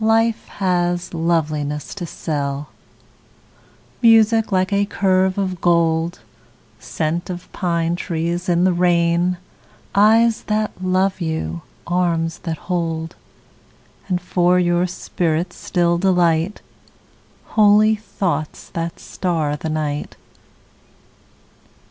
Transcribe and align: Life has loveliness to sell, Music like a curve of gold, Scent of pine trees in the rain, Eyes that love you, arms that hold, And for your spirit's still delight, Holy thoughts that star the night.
Life 0.00 0.48
has 0.48 1.12
loveliness 1.12 1.94
to 1.96 2.06
sell, 2.06 2.68
Music 4.00 4.50
like 4.50 4.72
a 4.72 4.86
curve 4.86 5.36
of 5.36 5.60
gold, 5.60 6.20
Scent 6.80 7.28
of 7.28 7.52
pine 7.52 7.94
trees 7.94 8.48
in 8.48 8.64
the 8.64 8.72
rain, 8.72 9.36
Eyes 9.94 10.44
that 10.44 10.70
love 10.82 11.20
you, 11.20 11.60
arms 11.86 12.38
that 12.44 12.56
hold, 12.56 13.16
And 14.08 14.18
for 14.18 14.58
your 14.58 14.86
spirit's 14.86 15.56
still 15.56 15.98
delight, 15.98 16.62
Holy 17.48 17.96
thoughts 17.96 18.70
that 18.70 18.98
star 18.98 19.56
the 19.56 19.68
night. 19.68 20.16